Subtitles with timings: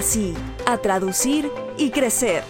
[0.00, 0.32] sí,
[0.64, 2.44] a traducir y crecer.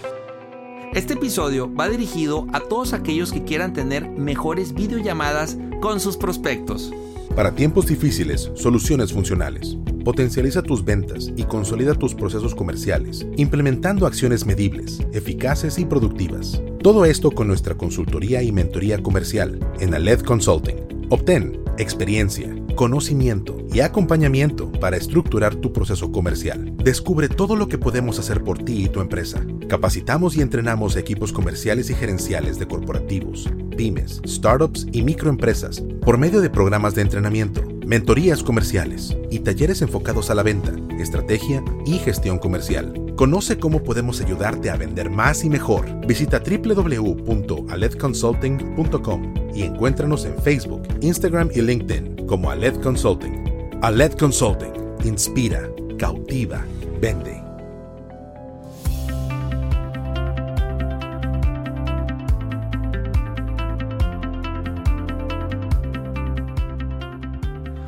[0.93, 6.93] Este episodio va dirigido a todos aquellos que quieran tener mejores videollamadas con sus prospectos.
[7.35, 9.77] Para tiempos difíciles, soluciones funcionales.
[10.05, 16.61] Potencializa tus ventas y consolida tus procesos comerciales, implementando acciones medibles, eficaces y productivas.
[16.83, 21.07] Todo esto con nuestra consultoría y mentoría comercial en Aled Consulting.
[21.09, 26.75] Obtén experiencia, conocimiento y acompañamiento para estructurar tu proceso comercial.
[26.77, 29.45] Descubre todo lo que podemos hacer por ti y tu empresa.
[29.67, 36.41] Capacitamos y entrenamos equipos comerciales y gerenciales de corporativos, pymes, startups y microempresas por medio
[36.41, 42.39] de programas de entrenamiento, mentorías comerciales y talleres enfocados a la venta, estrategia y gestión
[42.39, 42.93] comercial.
[43.15, 45.87] Conoce cómo podemos ayudarte a vender más y mejor.
[46.07, 53.43] Visita www.aledconsulting.com y encuéntranos en Facebook, Instagram y LinkedIn como Aled Consulting.
[53.83, 54.73] Aled Consulting.
[55.05, 56.65] Inspira, cautiva,
[56.99, 57.42] vende.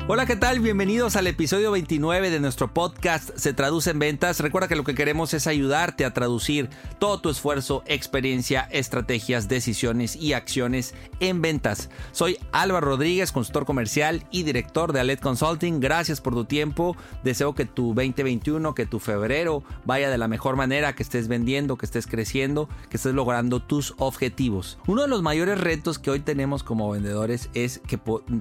[0.08, 0.60] Hola, ¿qué tal?
[0.60, 4.38] Bienvenidos al episodio 29 de nuestro podcast Se Traduce en Ventas.
[4.38, 10.14] Recuerda que lo que queremos es ayudarte a traducir todo tu esfuerzo, experiencia, estrategias, decisiones
[10.14, 11.90] y acciones en ventas.
[12.12, 15.80] Soy Álvaro Rodríguez, consultor comercial y director de Alet Consulting.
[15.80, 16.96] Gracias por tu tiempo.
[17.24, 21.76] Deseo que tu 2021, que tu febrero vaya de la mejor manera, que estés vendiendo,
[21.76, 24.78] que estés creciendo, que estés logrando tus objetivos.
[24.86, 27.98] Uno de los mayores retos que hoy tenemos como vendedores es que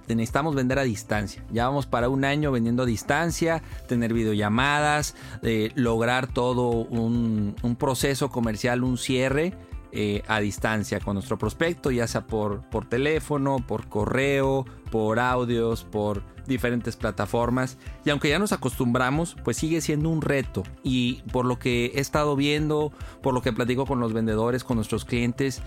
[0.09, 1.43] necesitamos vender a distancia.
[1.55, 8.27] Ya vamos para un año vendiendo a distancia, tener videollamadas, eh, lograr todo un, proceso
[8.27, 9.53] comercial, un cierre
[9.93, 15.85] eh, a distancia con nuestro prospecto, ya sea por, por teléfono, por correo, por audios,
[15.85, 17.77] por diferentes plataformas.
[18.03, 20.63] Y aunque ya nos acostumbramos, pues sigue siendo un reto.
[20.83, 22.91] Y por lo que he estado viendo,
[23.23, 25.61] por lo que platico con los vendedores, con nuestros clientes,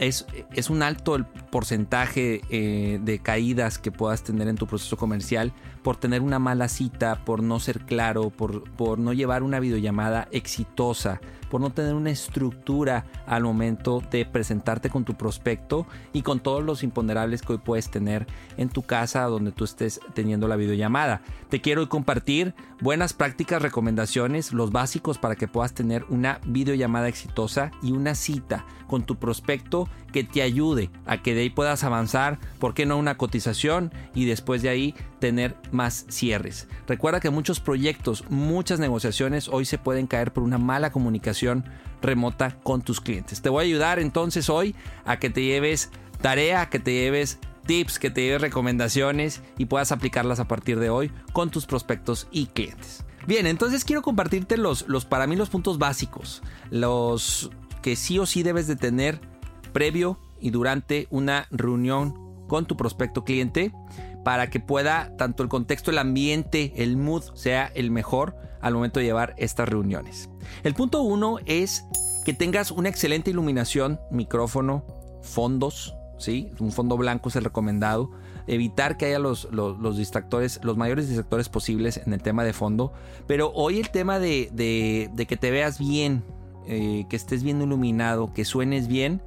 [0.00, 4.96] es, es un alto el porcentaje eh, de caídas que puedas tener en tu proceso
[4.96, 5.52] comercial
[5.82, 10.26] por tener una mala cita, por no ser claro, por, por no llevar una videollamada
[10.32, 16.40] exitosa, por no tener una estructura al momento de presentarte con tu prospecto y con
[16.40, 20.56] todos los imponderables que hoy puedes tener en tu casa donde tú estés teniendo la
[20.56, 21.22] videollamada.
[21.48, 27.72] Te quiero compartir buenas prácticas, recomendaciones, los básicos para que puedas tener una videollamada exitosa
[27.82, 32.38] y una cita con tu prospecto que te ayude a que de ahí puedas avanzar,
[32.58, 33.92] ¿por qué no una cotización?
[34.14, 36.66] Y después de ahí tener más cierres.
[36.88, 41.64] Recuerda que muchos proyectos, muchas negociaciones hoy se pueden caer por una mala comunicación
[42.02, 43.42] remota con tus clientes.
[43.42, 47.98] Te voy a ayudar entonces hoy a que te lleves tarea, que te lleves tips,
[47.98, 52.46] que te lleves recomendaciones y puedas aplicarlas a partir de hoy con tus prospectos y
[52.46, 53.04] clientes.
[53.26, 57.50] Bien, entonces quiero compartirte los, los para mí los puntos básicos, los
[57.82, 59.20] que sí o sí debes de tener
[59.72, 63.72] previo y durante una reunión con tu prospecto cliente
[64.24, 69.00] para que pueda tanto el contexto, el ambiente, el mood sea el mejor al momento
[69.00, 70.28] de llevar estas reuniones.
[70.62, 71.84] El punto uno es
[72.24, 74.84] que tengas una excelente iluminación, micrófono,
[75.22, 76.50] fondos, ¿sí?
[76.60, 78.10] Un fondo blanco es el recomendado.
[78.46, 82.92] Evitar que haya los, los, distractores, los mayores distractores posibles en el tema de fondo.
[83.26, 86.24] Pero hoy el tema de, de, que te veas bien,
[86.66, 89.22] eh, que estés bien iluminado, que suenes bien,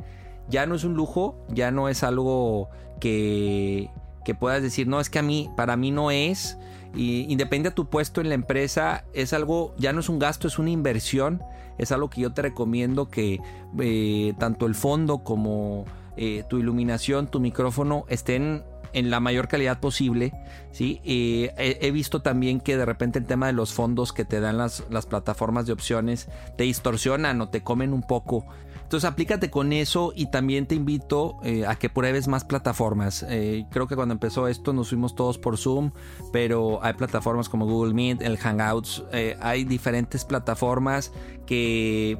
[0.50, 3.90] ya no es un lujo, ya no es algo que,
[4.24, 6.58] que puedas decir, no, es que a mí, para mí no es.
[6.96, 10.48] Y independiente de tu puesto en la empresa, es algo, ya no es un gasto,
[10.48, 11.42] es una inversión.
[11.78, 13.40] Es algo que yo te recomiendo que
[13.80, 15.86] eh, tanto el fondo como
[16.18, 18.64] eh, tu iluminación, tu micrófono estén
[18.94, 20.34] en la mayor calidad posible.
[20.72, 21.02] ¿sí?
[21.04, 24.58] he, he, visto también que de repente el tema de los fondos que te dan
[24.58, 28.46] las, las plataformas de opciones te distorsionan o te comen un poco
[28.94, 33.26] entonces aplícate con eso y también te invito eh, a que pruebes más plataformas.
[33.28, 35.90] Eh, creo que cuando empezó esto nos fuimos todos por Zoom,
[36.32, 41.12] pero hay plataformas como Google Meet, el Hangouts, eh, hay diferentes plataformas
[41.48, 42.20] que,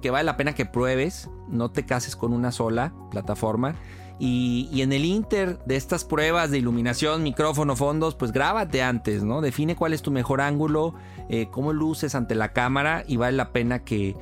[0.00, 3.74] que vale la pena que pruebes, no te cases con una sola plataforma
[4.18, 9.42] Y, en el inter de estas pruebas de iluminación, micrófono, fondos, pues grábate antes, ¿no?
[9.42, 10.94] Define cuál es tu mejor ángulo,
[11.28, 14.16] eh, cómo luces ante la cámara y vale la pena que,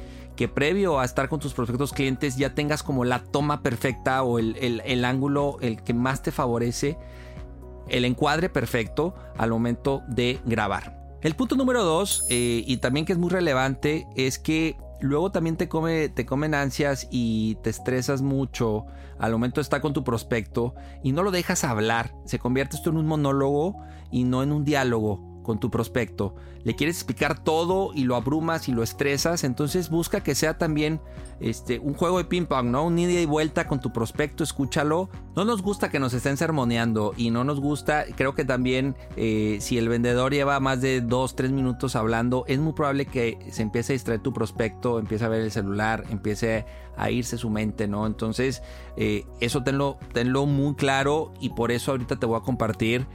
[0.53, 5.05] previo a estar con tus prospectos clientes ya tengas como la toma perfecta o el,
[5.05, 6.99] ángulo el que más te favorece,
[7.89, 11.05] el encuadre perfecto al momento de grabar.
[11.23, 15.57] El punto número dos, eh, y también que es muy relevante, es que luego también
[15.57, 18.87] te, come, te comen ansias y te estresas mucho
[19.19, 22.15] al momento estar con tu prospecto y no lo dejas hablar.
[22.25, 23.77] Se convierte esto en un monólogo
[24.11, 26.35] y no en un diálogo con tu prospecto.
[26.65, 31.01] Le quieres explicar todo y lo abrumas y lo estresas, entonces busca que sea también
[31.39, 32.87] este, un juego de ping pong, ¿no?
[32.87, 35.11] Un ida y vuelta con tu prospecto, escúchalo.
[35.37, 39.59] No nos gusta que nos estén sermoneando y no nos gusta, creo que también eh,
[39.61, 43.63] si el vendedor lleva más de 2, 3 minutos hablando, es muy probable que se
[43.63, 46.65] empiece a distraer tu prospecto, empiece a ver el celular, empiece
[46.97, 48.07] a irse su mente, ¿no?
[48.07, 48.63] Entonces,
[48.97, 53.07] eh, eso tenlo, tenlo muy claro y por eso ahorita te voy a compartir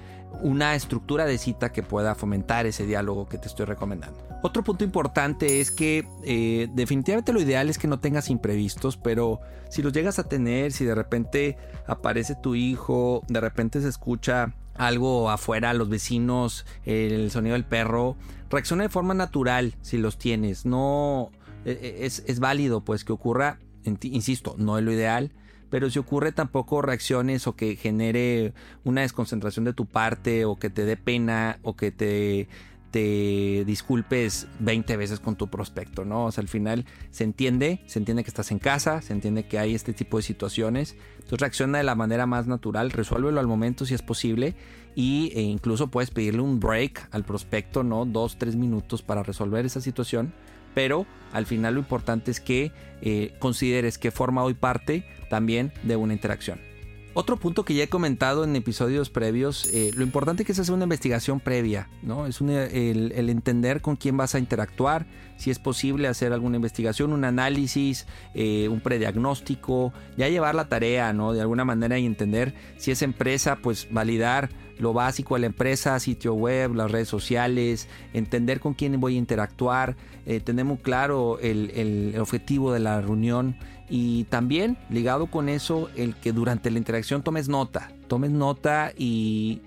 [0.41, 4.19] una estructura de cita que pueda fomentar ese diálogo que te estoy recomendando.
[4.41, 9.41] Otro punto importante es que eh, definitivamente lo ideal es que no tengas imprevistos, pero
[9.69, 14.53] si los llegas a tener, si de repente aparece tu hijo, de repente se escucha
[14.75, 18.15] algo afuera, los vecinos, el sonido del perro,
[18.49, 20.65] reacciona de forma natural si los tienes.
[20.65, 21.31] No
[21.65, 25.31] e, e, es, es válido pues que ocurra, insisto, no es lo ideal,
[25.69, 30.69] pero si ocurre tampoco reacciones o que genere una desconcentración de tu parte o que
[30.69, 32.47] te dé pena o que te,
[32.91, 36.25] te disculpes 20 veces con tu prospecto, ¿no?
[36.25, 39.59] O sea, al final se entiende, se entiende que estás en casa, se entiende que
[39.59, 40.95] hay este tipo de situaciones.
[41.15, 44.55] Entonces reacciona de la manera más natural, resuélvelo al momento si es posible
[44.95, 48.05] y, e incluso puedes pedirle un break al prospecto, ¿no?
[48.05, 50.33] Dos, tres minutos para resolver esa situación
[50.73, 52.71] pero al final lo importante es que
[53.01, 56.68] eh, consideres que forma hoy parte también de una interacción.
[57.15, 60.75] Otro punto que ya he comentado en episodios previos, eh, lo importante que es hacer
[60.75, 62.27] una investigación previa, ¿no?
[62.27, 67.25] Es el, entender con quién vas a interactuar, si es posible hacer alguna investigación, un
[67.25, 71.33] análisis, eh, un prediagnóstico, ya llevar la tarea, ¿no?
[71.33, 75.99] De alguna manera y entender si es empresa, pues validar lo básico de la empresa,
[75.99, 81.37] sitio web, las redes sociales, entender con quién voy a interactuar, eh, tener muy claro
[81.39, 83.57] el, el objetivo de la reunión
[83.89, 89.61] y también ligado con eso el que durante la interacción tomes nota, tomes nota y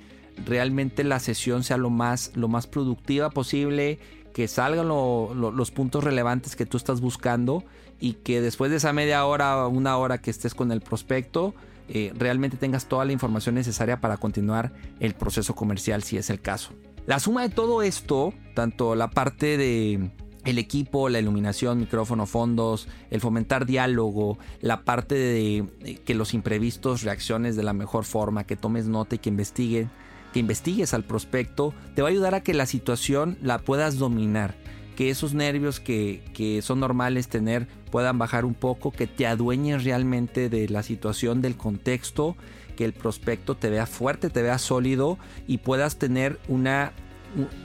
[0.46, 3.98] realmente la sesión sea lo más, lo más productiva posible,
[4.32, 7.64] que salgan los puntos relevantes que tú estás buscando
[8.00, 11.54] y que después de esa media hora o una hora que estés con el prospecto,
[11.88, 16.40] eh, realmente tengas toda la información necesaria para continuar el proceso comercial si es el
[16.40, 16.72] caso.
[17.06, 20.10] La suma de todo esto, tanto la parte de
[20.44, 27.02] el equipo, la iluminación, micrófono, fondos, el fomentar diálogo, la parte de, que los imprevistos
[27.02, 29.88] reacciones de la mejor forma, que tomes nota y que investigue,
[30.32, 34.56] que investigues al prospecto, te va a ayudar a que la situación la puedas dominar,
[34.96, 39.84] que esos nervios que, que son normales tener puedan bajar un poco, que te adueñes
[39.84, 42.36] realmente de la situación, del contexto,
[42.76, 46.92] que el prospecto te vea fuerte, te vea sólido y puedas tener una,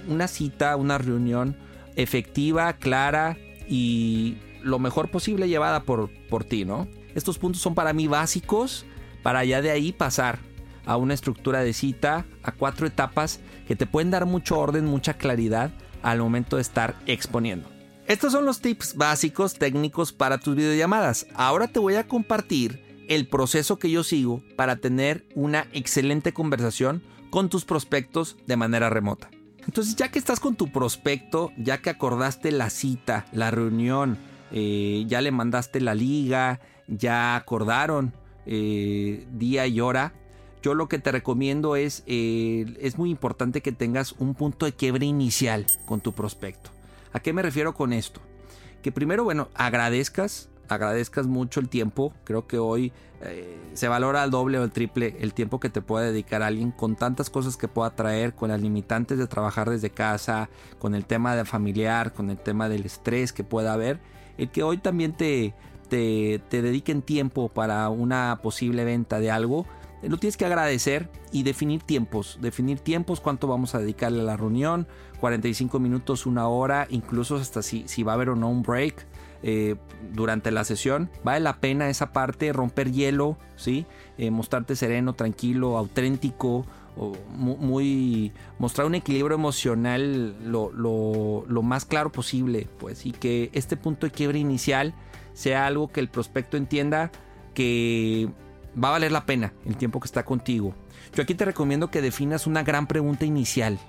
[0.07, 1.55] una cita, una reunión
[1.97, 6.87] efectiva, clara y lo mejor posible llevada por, por ti, ¿no?
[7.15, 8.85] Estos puntos son para mí básicos
[9.23, 10.39] para ya de ahí pasar
[10.85, 15.15] a una estructura de cita, a cuatro etapas que te pueden dar mucho orden, mucha
[15.15, 15.71] claridad
[16.01, 17.67] al momento de estar exponiendo.
[18.07, 21.27] Estos son los tips básicos técnicos para tus videollamadas.
[21.35, 27.03] Ahora te voy a compartir el proceso que yo sigo para tener una excelente conversación
[27.29, 29.29] con tus prospectos de manera remota.
[29.67, 34.17] Entonces, ya que estás con tu prospecto, ya que acordaste la cita, la reunión,
[34.51, 38.13] eh, ya le mandaste la liga, ya acordaron
[38.45, 40.13] eh, día y hora,
[40.63, 44.73] yo lo que te recomiendo es, eh, es muy importante que tengas un punto de
[44.73, 46.71] quiebre inicial con tu prospecto.
[47.11, 48.21] ¿A qué me refiero con esto?
[48.81, 52.13] Que primero, bueno, agradezcas agradezcas mucho el tiempo.
[52.23, 55.81] Creo que hoy eh, se valora al doble o el triple el tiempo que te
[55.81, 59.89] puede dedicar alguien con tantas cosas que pueda traer, con las limitantes de trabajar desde
[59.89, 63.99] casa, con el tema de familiar, con el tema del estrés que pueda haber.
[64.37, 65.55] El que hoy también te,
[65.89, 69.65] te, te dediquen tiempo para una posible venta de algo.
[70.03, 72.37] Lo tienes que agradecer y definir tiempos.
[72.39, 74.87] Definir tiempos, cuánto vamos a dedicarle a la reunión.
[75.19, 79.07] 45 minutos, una hora, incluso hasta si, si va a haber o no un break
[79.43, 79.75] eh,
[80.13, 81.09] durante la sesión.
[81.23, 83.85] Vale la pena esa parte, romper hielo, ¿sí?
[84.17, 86.65] Eh, mostrarte sereno, tranquilo, auténtico,
[87.29, 94.07] muy, mostrar un equilibrio emocional lo, lo, más claro posible, pues, y que este punto
[94.07, 94.95] de quiebre inicial
[95.33, 97.11] sea algo que el prospecto entienda
[97.53, 98.29] que
[98.81, 100.73] va a valer la pena el tiempo que está contigo.
[101.13, 103.79] Yo aquí te recomiendo que definas una gran pregunta inicial.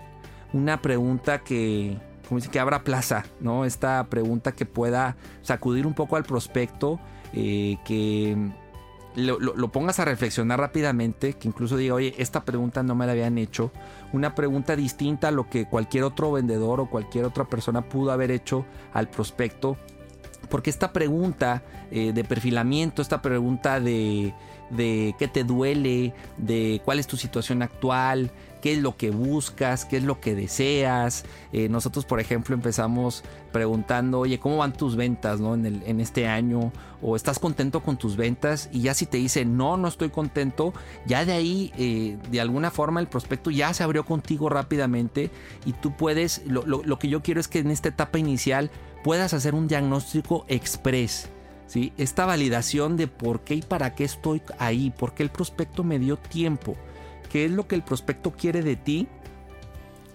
[0.52, 3.64] Una pregunta que, como dice, que abra plaza, ¿no?
[3.64, 7.00] Esta pregunta que pueda sacudir un poco al prospecto,
[7.32, 8.36] eh, que
[9.16, 13.38] lo, pongas a reflexionar rápidamente, que incluso diga, oye, esta pregunta no me la habían
[13.38, 13.72] hecho.
[14.12, 18.30] Una pregunta distinta a lo que cualquier otro vendedor o cualquier otra persona pudo haber
[18.30, 19.76] hecho al prospecto.
[20.50, 24.34] Porque esta pregunta eh, de perfilamiento, esta pregunta de,
[24.70, 28.30] de qué te duele, de cuál es tu situación actual,
[28.60, 31.24] qué es lo que buscas, qué es lo que deseas.
[31.52, 35.54] Eh, nosotros, por ejemplo, empezamos preguntando, oye, ¿cómo van tus ventas ¿no?
[35.54, 36.72] en, este año?
[37.00, 38.68] ¿O estás contento con tus ventas?
[38.72, 40.72] Y ya si te dice, no, no estoy contento,
[41.06, 45.30] ya de ahí, eh, de alguna forma, el prospecto ya se abrió contigo rápidamente
[45.64, 48.70] y tú puedes, lo, lo que yo quiero es que en esta etapa inicial
[49.04, 51.30] puedas hacer un diagnóstico express
[51.74, 55.98] esta validación de por qué y para qué estoy ahí, por qué el prospecto me
[55.98, 56.76] dio tiempo,
[57.28, 59.08] qué es lo que el prospecto quiere de ti.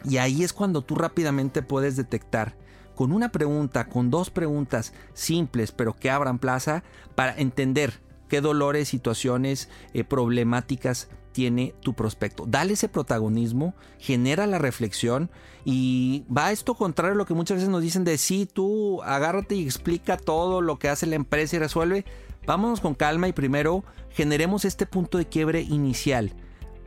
[0.05, 2.55] Y ahí es cuando tú rápidamente puedes detectar
[2.96, 6.84] con una pregunta, con dos preguntas simples pero que abran plaza
[7.15, 12.46] para entender qué dolores, situaciones, eh, problemáticas tiene tu prospecto.
[12.48, 15.29] Dale ese protagonismo, genera la reflexión
[15.65, 19.55] y va esto contrario a lo que muchas veces nos dicen de sí, tú agárrate
[19.55, 22.05] y explica todo lo que hace la empresa y resuelve.
[22.46, 26.34] Vámonos con calma y primero generemos este punto de quiebre inicial.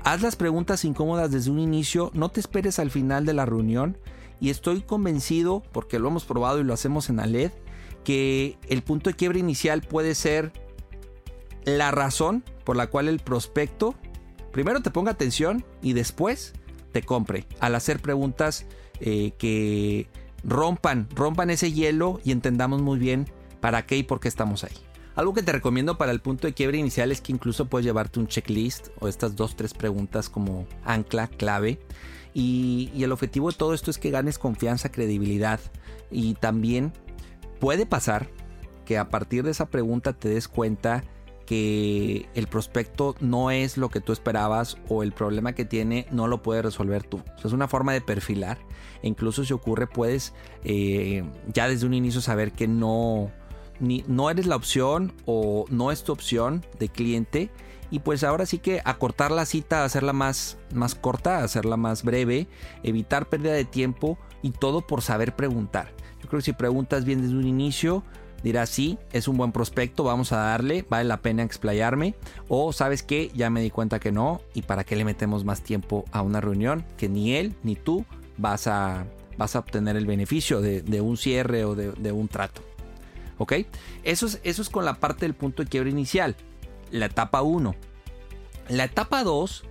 [0.06, 3.98] Haz las preguntas incómodas desde un inicio, no te esperes al final de la reunión
[4.40, 7.50] y estoy convencido, porque lo hemos probado y lo hacemos en ALED,
[8.04, 10.52] que el punto de quiebre inicial puede ser
[11.64, 13.96] la razón por la cual el prospecto
[14.52, 16.52] primero te ponga atención y después
[16.92, 18.64] te compre al hacer preguntas
[19.00, 20.06] eh, que
[20.44, 23.26] rompan, rompan ese hielo y entendamos muy bien
[23.60, 24.85] para qué y por qué estamos ahí.
[25.16, 28.20] Algo que te recomiendo para el punto de quiebre inicial es que incluso puedes llevarte
[28.20, 31.80] un checklist o estas dos, tres preguntas como ancla, clave.
[32.34, 35.58] Y, el objetivo de todo esto es que ganes confianza, credibilidad.
[36.10, 36.92] Y también
[37.60, 38.28] puede pasar
[38.84, 41.02] que a partir de esa pregunta te des cuenta
[41.46, 46.28] que el prospecto no es lo que tú esperabas o el problema que tiene no
[46.28, 47.22] lo puedes resolver tú.
[47.42, 48.58] es una forma de perfilar.
[49.02, 53.30] E incluso si ocurre, puedes eh, ya desde un inicio saber que no,
[53.80, 57.50] no eres la opción o no es tu opción de cliente.
[57.90, 62.48] Y pues ahora sí que acortar la cita, hacerla más, más corta, hacerla más breve,
[62.82, 65.92] evitar pérdida de tiempo y todo por saber preguntar.
[66.20, 68.02] Yo creo que si preguntas bien desde un inicio,
[68.42, 72.16] dirás, sí, es un buen prospecto, vamos a darle, vale la pena explayarme.
[72.48, 75.62] O sabes que ya me di cuenta que no, y para qué le metemos más
[75.62, 78.04] tiempo a una reunión que ni él ni tú
[78.38, 79.06] vas a,
[79.36, 82.62] vas a obtener el beneficio de, un cierre o de, un trato.
[83.38, 83.52] ¿Ok?
[84.02, 86.36] Eso es, con la parte del punto de quiebre inicial,
[86.90, 87.74] la etapa 1.
[88.68, 89.64] La etapa 2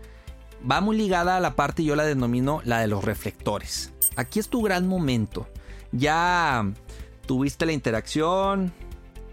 [0.70, 3.94] va muy ligada a la parte, yo la denomino la de los reflectores.
[4.16, 5.48] Aquí es tu gran momento.
[5.92, 6.72] Ya
[7.26, 8.72] tuviste la interacción,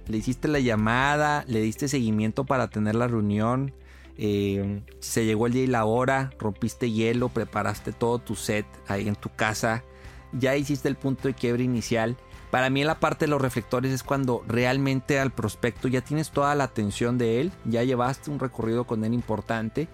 [0.09, 3.73] le hiciste la llamada, le diste seguimiento para tener la reunión,
[4.19, 9.09] eh, se llegó el día y la hora, rompiste hielo, preparaste todo tu set ahí
[9.09, 9.85] en tu casa,
[10.33, 12.17] ya hiciste el punto de quiebre inicial.
[12.53, 16.55] Para mí la parte de los reflectores es cuando realmente al prospecto ya tienes toda
[16.55, 19.89] la atención de él, ya llevaste un recorrido con él importante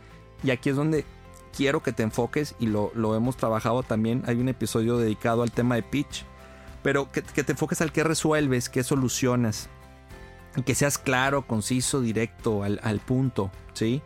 [0.44, 1.06] y aquí es donde
[1.56, 4.22] quiero que te enfoques y lo, lo hemos trabajado también.
[4.26, 6.26] Hay un episodio dedicado al tema de pitch
[6.82, 9.68] pero que, te enfoques al que resuelves, qué solucionas,
[10.56, 14.00] y que seas claro, conciso, directo, al, punto, ¿sí?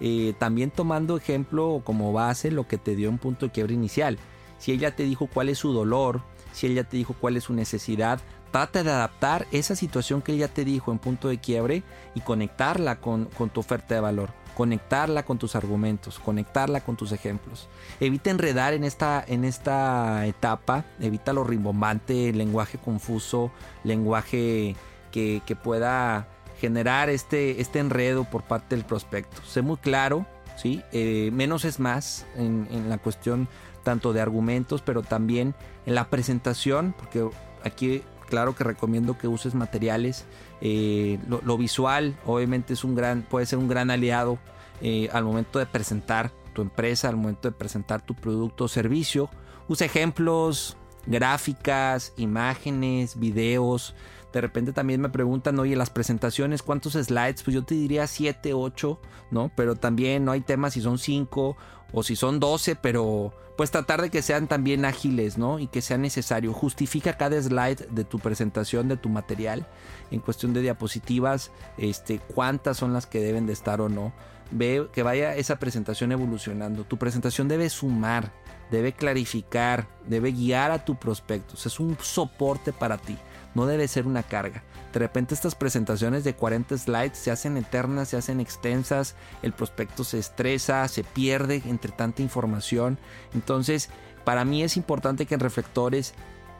[0.00, 4.18] Eh, también tomando ejemplo como base lo que te dio un punto de quiebre inicial.
[4.58, 7.52] Si ella te dijo cuál es su dolor, si ella te dijo cuál es su
[7.52, 11.82] necesidad, trata de adaptar esa situación que ella te dijo en punto de quiebre
[12.14, 17.12] y conectarla con, con tu oferta de valor conectarla con tus argumentos, conectarla con tus
[17.12, 17.68] ejemplos.
[18.00, 23.52] Evita enredar en esta, en esta etapa, evita lo rimbombante, lenguaje confuso,
[23.84, 24.74] lenguaje
[25.12, 26.26] que, pueda
[26.60, 29.40] generar este, este enredo por parte del prospecto.
[29.44, 30.26] Sé muy claro,
[30.56, 30.82] ¿sí?
[30.90, 33.46] Eh, menos es más en, la cuestión
[33.84, 35.54] tanto de argumentos, pero también
[35.88, 37.26] en la presentación, porque
[37.64, 40.26] aquí claro que recomiendo que uses materiales
[40.60, 44.38] eh, lo, visual obviamente es un gran, puede ser un gran aliado
[44.82, 49.30] eh, al momento de presentar tu empresa, al momento de presentar tu producto o servicio.
[49.66, 50.76] Usa ejemplos,
[51.06, 53.94] gráficas, imágenes, videos.
[54.30, 57.42] De repente también me preguntan, oye, las presentaciones, ¿cuántos slides?
[57.42, 59.50] Pues yo te diría 7, 8, ¿no?
[59.56, 61.56] Pero también no hay temas si son 5
[61.92, 65.58] o si son 12, pero pues tratar de que sean también ágiles, ¿no?
[65.58, 66.52] Y que sea necesario.
[66.52, 69.66] Justifica cada slide de tu presentación, de tu material,
[70.12, 74.12] en cuestión de diapositivas, este, cuántas son las que deben de estar o no.
[74.52, 76.84] Ve que vaya esa presentación evolucionando.
[76.84, 78.32] Tu presentación debe sumar,
[78.70, 81.54] debe clarificar, debe guiar a tu prospecto.
[81.54, 83.16] es un soporte para ti,
[83.54, 84.62] no debe ser una carga.
[84.92, 90.04] De repente estas presentaciones de 40 slides se hacen eternas, se hacen extensas, el prospecto
[90.04, 92.98] se estresa, se pierde entre tanta información.
[93.34, 93.90] Entonces,
[94.24, 96.14] para mí es importante que en reflectores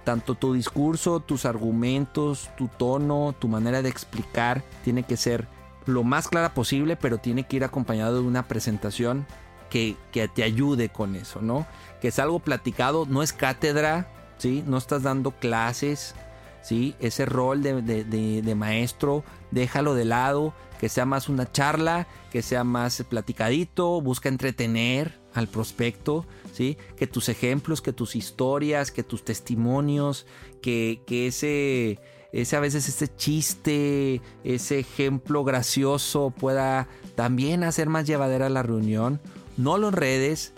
[0.04, 5.46] tanto tu discurso, tus argumentos, tu tono, tu manera de explicar tiene que ser
[5.84, 9.26] lo más clara posible, pero tiene que ir acompañado de una presentación
[9.70, 11.66] que, que, te ayude con eso, ¿no?
[12.00, 14.64] Que es algo platicado, no es cátedra, ¿sí?
[14.66, 16.14] No estás dando clases,
[16.62, 16.94] ¿sí?
[17.00, 23.02] Ese rol de, maestro, déjalo de lado, que sea más una charla, que sea más
[23.08, 26.76] platicadito, busca entretener al prospecto, ¿sí?
[26.96, 30.26] Que tus ejemplos, que tus historias, que tus testimonios,
[30.62, 32.00] que, ese,
[32.32, 39.20] ese a veces ese chiste, ese ejemplo gracioso pueda también hacer más llevadera la reunión.
[39.58, 40.52] No lo enredes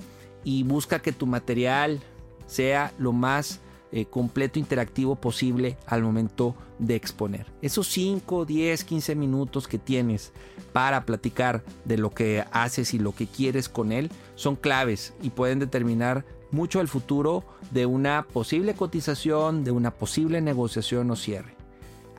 [0.45, 2.01] y busca que tu material
[2.47, 3.61] sea lo más
[3.93, 7.47] eh, completo interactivo posible al momento de exponer.
[7.63, 10.33] Esos 5, 10, 15 minutos que tienes
[10.73, 15.31] para platicar de lo que haces y lo que quieres con él son claves y
[15.31, 17.43] pueden determinar mucho el futuro
[17.73, 21.60] de una posible cotización, de una posible negociación o cierre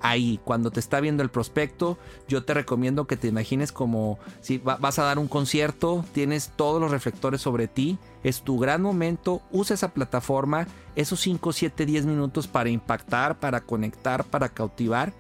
[0.02, 4.58] ahí, cuando te está viendo el prospecto, yo te recomiendo que te imagines como si
[4.58, 9.42] vas a dar un concierto, tienes todos los reflectores sobre ti, es tu gran momento,
[9.52, 15.14] usa esa plataforma, esos 5, 7, 10 minutos para impactar, para conectar, para cautivar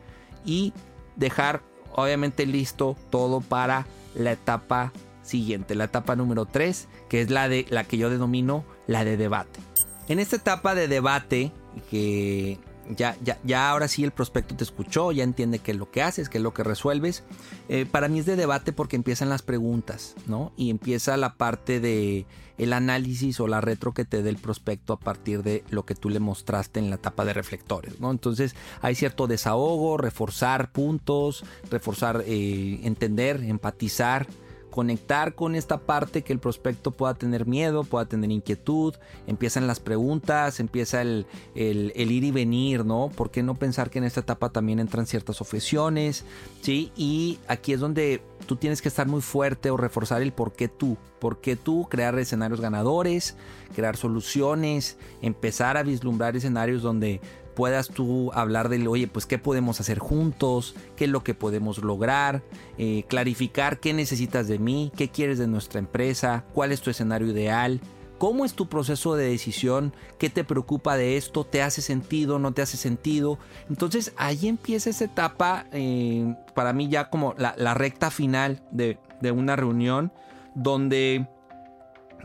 [0.45, 0.73] y
[1.15, 1.61] dejar
[1.93, 3.85] obviamente listo todo para
[4.15, 8.65] la etapa siguiente, la etapa número 3, que es la de la que yo denomino
[8.88, 9.59] la de debate.
[10.07, 11.51] En esta etapa de debate
[11.89, 12.59] que
[12.89, 16.01] ya, ya, ya ahora sí el prospecto te escuchó, ya entiende qué es lo que
[16.01, 17.23] haces, qué es lo que resuelves.
[17.69, 20.51] Eh, para mí es de debate porque empiezan las preguntas, ¿no?
[20.57, 22.25] Y empieza la parte de
[22.57, 25.95] el análisis o la retro que te dé el prospecto a partir de lo que
[25.95, 28.11] tú le mostraste en la etapa de reflectores, ¿no?
[28.11, 34.27] Entonces hay cierto desahogo, reforzar puntos, reforzar, eh, entender, empatizar
[34.72, 38.96] conectar con esta parte que el prospecto pueda tener miedo, pueda tener inquietud,
[39.27, 43.12] empiezan las preguntas, empieza el, ir y venir, ¿no?
[43.16, 46.25] ¿Por qué no pensar que en esta etapa también entran ciertas objeciones?
[46.62, 46.92] ¿Sí?
[46.96, 50.68] Y aquí es donde tú tienes que estar muy fuerte o reforzar el por qué
[50.68, 53.36] tú, por qué tú, crear escenarios ganadores,
[53.75, 57.22] crear soluciones, empezar a vislumbrar escenarios donde
[57.55, 61.79] puedas tú hablar de, oye, pues qué podemos hacer juntos, qué es lo que podemos
[61.79, 62.44] lograr,
[62.77, 67.27] eh, clarificar qué necesitas de mí, qué quieres de nuestra empresa, cuál es tu escenario
[67.27, 67.81] ideal,
[68.18, 72.53] cómo es tu proceso de decisión, qué te preocupa de esto, te hace sentido, no
[72.53, 73.40] te hace sentido.
[73.70, 79.31] Entonces ahí empieza esa etapa, eh, para mí ya como la, recta final de, de
[79.31, 80.14] una reunión,
[80.53, 81.27] donde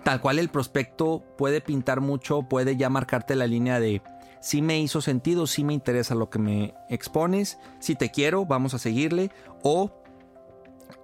[0.05, 4.03] tal cual el prospecto puede pintar mucho, puede ya marcarte la línea de
[4.47, 8.75] si me hizo sentido, si me interesa lo que me expones, si te quiero, vamos
[8.75, 9.33] a seguirle,
[9.65, 9.91] o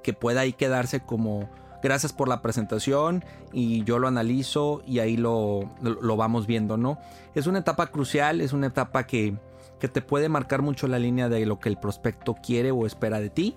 [0.04, 1.50] que pueda ahí quedarse como
[1.82, 7.00] gracias por la presentación y yo lo analizo y ahí lo, lo, vamos viendo, ¿no?
[7.34, 9.36] Es una etapa crucial, es una etapa que,
[9.80, 13.18] que te puede marcar mucho la línea de lo que el prospecto quiere o espera
[13.18, 13.56] de ti.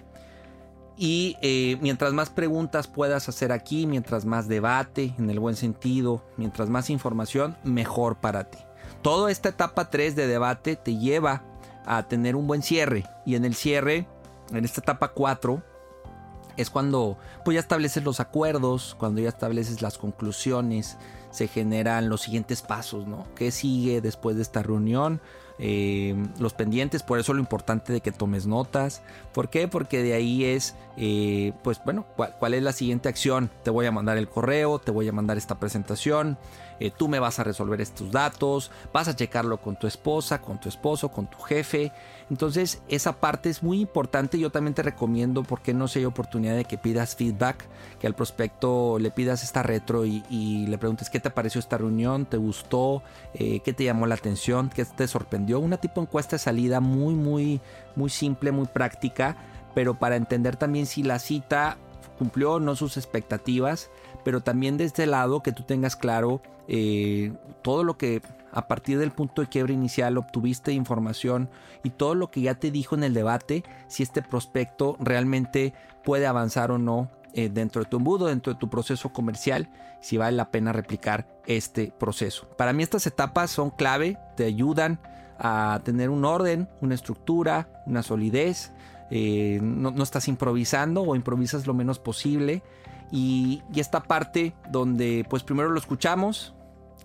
[0.97, 6.25] Y eh, mientras más preguntas puedas hacer aquí, mientras más debate, en el buen sentido,
[6.37, 8.57] mientras más información, mejor para ti.
[9.05, 11.43] Toda esta etapa 3 de debate te lleva
[11.85, 13.05] a tener un buen cierre.
[13.23, 14.07] Y en el cierre,
[14.51, 15.61] en esta etapa 4,
[16.57, 20.97] es cuando pues ya estableces los acuerdos, cuando ya estableces las conclusiones,
[21.29, 23.27] se generan los siguientes pasos, ¿no?
[23.35, 25.21] ¿Qué sigue después de esta reunión?
[25.57, 29.01] Eh, los pendientes, por eso lo importante de que tomes notas.
[29.33, 29.67] ¿Por qué?
[29.67, 33.49] Porque de ahí es, eh, pues bueno, ¿cuál, es la siguiente acción?
[33.63, 36.37] Te voy a mandar el correo, te voy a mandar esta presentación,
[36.79, 40.59] eh, tú me vas a resolver estos datos, vas a checarlo con tu esposa, con
[40.59, 41.91] tu esposo, con tu jefe.
[42.29, 44.39] Entonces esa parte es muy importante.
[44.39, 47.65] Yo también te recomiendo, porque no sé, hay oportunidad de que pidas feedback,
[47.99, 52.25] que al prospecto le pidas esta retro y, le preguntes qué te pareció esta reunión,
[52.25, 56.79] te gustó, qué te llamó la atención, qué te sorprendió una tipo encuesta de salida
[56.79, 57.61] muy, muy,
[57.95, 59.37] muy simple, muy práctica,
[59.73, 61.77] pero para entender también si la cita
[62.17, 63.89] cumplió o no sus expectativas,
[64.25, 68.97] pero también desde el lado que tú tengas claro eh, todo lo que a partir
[68.97, 71.47] del punto de quiebre inicial obtuviste información
[71.83, 76.25] y todo lo que ya te dijo en el debate, si este prospecto realmente puede
[76.25, 79.69] avanzar o no eh, dentro de tu embudo, dentro de tu proceso comercial,
[80.01, 82.47] si vale la pena replicar este proceso.
[82.57, 84.99] Para mí estas etapas son clave, te ayudan
[85.37, 88.71] a tener un orden, una estructura, una solidez.
[89.11, 92.63] Eh, no, estás improvisando o improvisas lo menos posible.
[93.11, 96.55] Y, esta parte donde pues primero lo escuchamos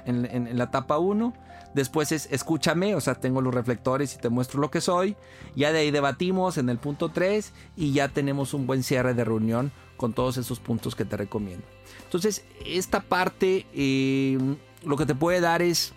[0.04, 1.34] en, la etapa 1
[1.74, 5.16] Después es escúchame, o sea, tengo los reflectores y te muestro lo que soy.
[5.54, 9.24] Ya de ahí debatimos en el punto 3 y ya tenemos un buen cierre de
[9.24, 11.64] reunión con todos esos puntos que te recomiendo.
[12.04, 14.36] Entonces, esta parte eh,
[14.84, 15.92] lo que te puede dar es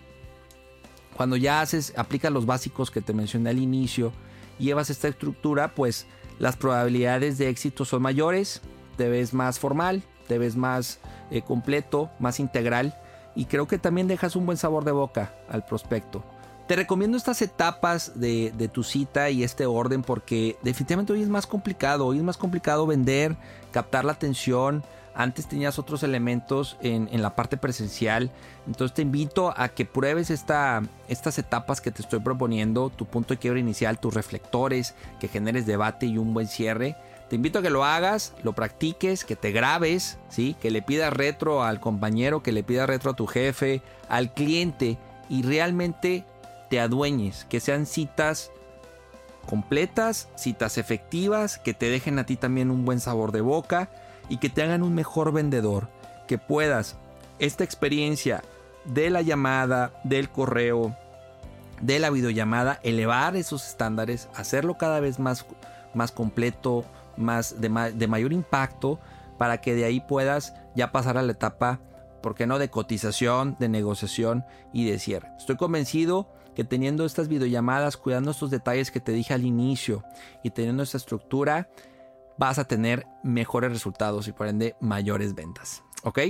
[1.16, 4.12] cuando ya haces, aplicas los básicos que te mencioné al inicio,
[4.58, 6.06] llevas esta estructura, pues
[6.38, 8.62] las probabilidades de éxito son mayores,
[8.96, 10.98] te ves más formal, te ves más
[11.30, 12.94] eh, completo, más integral
[13.34, 16.22] y creo que también dejas un buen sabor de boca al prospecto.
[16.66, 21.46] Te recomiendo estas etapas de, tu cita y este orden porque definitivamente hoy es más
[21.46, 23.36] complicado, hoy es más complicado vender,
[23.70, 24.82] captar la atención.
[25.14, 28.30] Antes tenías otros elementos en, la parte presencial.
[28.66, 33.34] Entonces te invito a que pruebes esta, estas etapas que te estoy proponiendo, tu punto
[33.34, 36.96] de quiebra inicial, tus reflectores, que generes debate y un buen cierre
[37.34, 40.54] te invito a que lo hagas, lo practiques, que te grabes, ¿sí?
[40.60, 44.98] que le pidas retro al compañero, que le pidas retro a tu jefe, al cliente
[45.28, 46.24] y realmente
[46.70, 48.52] te adueñes, que sean citas
[49.48, 53.90] completas, citas efectivas, que te dejen a ti también un buen sabor de boca
[54.28, 55.88] y que te hagan un mejor vendedor,
[56.28, 56.94] que puedas
[57.40, 58.44] esta experiencia
[58.84, 60.96] de la llamada, del correo,
[61.80, 65.44] de la videollamada, elevar esos estándares, hacerlo cada vez más,
[65.94, 66.84] más completo,
[67.16, 69.00] más de, de mayor impacto
[69.38, 71.80] para que de ahí puedas ya pasar a la etapa,
[72.22, 75.28] ¿por qué no?, de cotización, de negociación y de cierre.
[75.38, 80.04] Estoy convencido que teniendo estas videollamadas, cuidando estos detalles que te dije al inicio
[80.42, 81.68] y teniendo esta estructura,
[82.38, 85.82] vas a tener mejores resultados y por ende mayores ventas.
[86.02, 86.20] ¿Ok?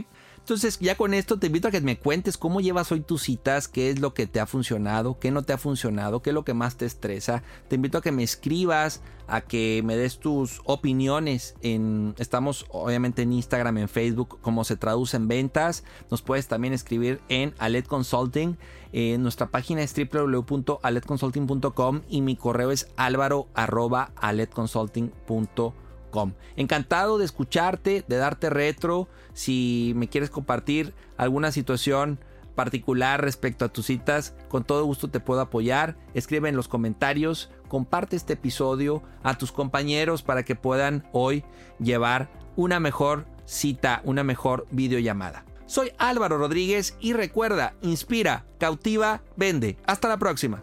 [0.44, 3.66] Entonces, ya con esto te invito a que me cuentes cómo llevas hoy tus citas,
[3.66, 6.44] qué es lo que te ha funcionado, qué no te ha funcionado, qué es lo
[6.44, 7.42] que más te estresa.
[7.68, 11.54] Te invito a que me escribas, a que me des tus opiniones.
[11.62, 15.82] En, estamos obviamente en Instagram, en Facebook, cómo se traduce en ventas.
[16.10, 18.58] Nos puedes también escribir en Alet Consulting.
[18.92, 22.88] Eh, nuestra página es www.aletconsulting.com y mi correo es
[26.56, 29.08] Encantado de escucharte, de darte retro.
[29.32, 32.18] Si me quieres compartir alguna situación
[32.54, 35.96] particular respecto a tus citas, con todo gusto te puedo apoyar.
[36.14, 41.44] Escribe en los comentarios, comparte este episodio a tus compañeros para que puedan hoy
[41.80, 45.44] llevar una mejor cita, una mejor videollamada.
[45.66, 49.78] Soy Álvaro Rodríguez y recuerda, inspira, cautiva, vende.
[49.86, 50.62] Hasta la próxima.